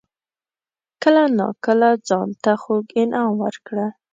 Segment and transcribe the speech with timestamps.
[1.01, 3.87] کله ناکله ځان ته خوږ انعام ورکړه.